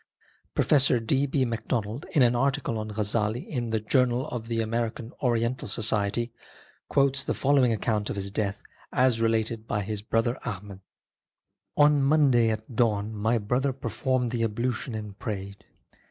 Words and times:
Professor 0.55 0.99
D. 0.99 1.27
B. 1.27 1.45
Macdonald, 1.45 2.07
in 2.13 2.23
an 2.23 2.35
article 2.35 2.79
on 2.79 2.89
Ghazzali 2.89 3.47
in 3.47 3.69
the 3.69 3.79
Jour 3.79 4.07
nal 4.07 4.25
of 4.29 4.47
the 4.47 4.59
American 4.59 5.13
Oriental 5.21 5.67
Society, 5.67 6.33
quotes 6.89 7.23
the 7.23 7.35
following 7.35 7.71
account 7.71 8.09
of 8.09 8.15
his 8.15 8.31
death 8.31 8.63
as 8.91 9.21
related 9.21 9.67
by 9.67 9.83
his 9.83 10.01
brother 10.01 10.39
Ahmad:" 10.43 10.79
On 11.77 12.01
Monday 12.01 12.49
at 12.49 12.75
dawn 12.75 13.13
my 13.13 13.37
brother 13.37 13.71
performed 13.71 14.31
the 14.31 14.41
ablution 14.43 14.95
and 14.95 15.19
prayed. 15.19 15.65